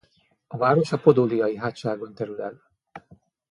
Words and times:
A 0.47 0.57
város 0.57 0.91
a 0.91 0.99
Podóliai-hátságon 0.99 2.13
terül 2.13 2.41
el. 2.41 2.61